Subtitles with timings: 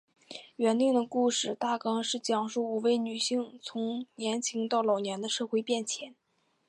[0.55, 6.15] 原定的故事大纲是讲述五位女性从年青到老年的社会变迁。